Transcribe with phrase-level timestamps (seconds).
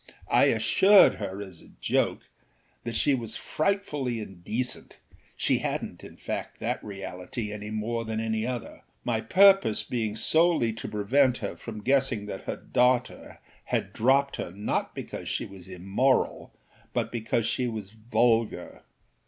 [0.31, 2.27] I assured her, as a joke,
[2.83, 4.97] that she was frightfully indecent
[5.37, 10.73] (she hadnât in fact that reality any more than any other) my purpose being solely
[10.73, 15.67] to prevent her from guessing that her daughter had dropped her not because she was
[15.67, 16.51] immoral
[16.93, 18.81] but because she was vulgar.